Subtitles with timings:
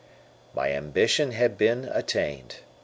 [0.55, 2.55] My ambition had been attained!